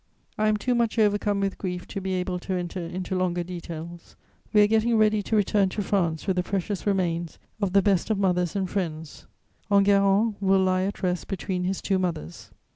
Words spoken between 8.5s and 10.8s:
and friends. Enguerrand will